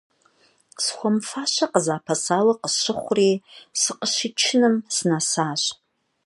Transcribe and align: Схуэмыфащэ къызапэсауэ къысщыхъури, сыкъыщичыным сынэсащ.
Схуэмыфащэ 0.83 1.65
къызапэсауэ 1.71 2.53
къысщыхъури, 2.61 3.41
сыкъыщичыным 3.81 4.75
сынэсащ. 4.95 5.63